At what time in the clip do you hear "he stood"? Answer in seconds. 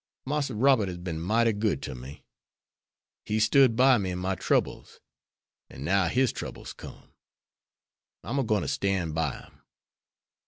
3.23-3.75